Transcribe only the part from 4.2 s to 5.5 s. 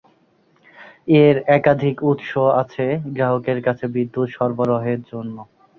সরবরাহের জন্য।